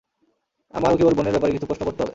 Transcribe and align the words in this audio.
আমার 0.73 0.91
ওকে 0.93 1.03
ওর 1.03 1.13
বোনের 1.13 1.31
ব্যাপারে 1.31 1.51
কিছু 1.51 1.65
প্রশ্ন 1.65 1.83
করতে 1.85 2.01
হবে। 2.03 2.09